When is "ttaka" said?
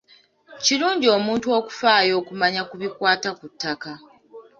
3.51-3.91